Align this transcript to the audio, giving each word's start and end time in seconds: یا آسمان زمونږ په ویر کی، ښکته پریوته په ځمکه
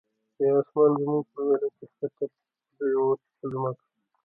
یا 0.43 0.49
آسمان 0.59 0.91
زمونږ 0.99 1.23
په 1.31 1.39
ویر 1.47 1.63
کی، 1.75 1.85
ښکته 1.93 2.25
پریوته 2.75 3.25
په 3.37 3.45
ځمکه 3.51 3.83